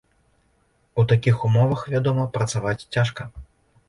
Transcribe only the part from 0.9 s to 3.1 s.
У такіх умовах, вядома, працаваць